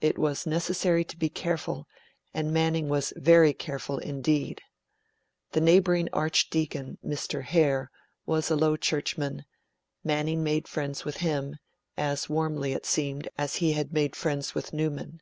It 0.00 0.18
was 0.18 0.44
necessary 0.44 1.04
to 1.04 1.16
be 1.16 1.28
careful, 1.28 1.86
and 2.34 2.52
Manning 2.52 2.88
was 2.88 3.12
very 3.14 3.52
careful 3.52 3.98
indeed. 3.98 4.60
The 5.52 5.60
neighbouring 5.60 6.08
Archdeacon, 6.12 6.98
Mr. 7.06 7.44
Hare, 7.44 7.88
was 8.26 8.50
a 8.50 8.56
low 8.56 8.76
churchman; 8.76 9.44
Manning 10.02 10.42
made 10.42 10.66
friends 10.66 11.04
with 11.04 11.18
him, 11.18 11.58
as 11.96 12.28
warmly, 12.28 12.72
it 12.72 12.86
seemed, 12.86 13.28
as 13.38 13.54
he 13.62 13.74
had 13.74 13.92
made 13.92 14.16
friends 14.16 14.52
with 14.52 14.72
Newman. 14.72 15.20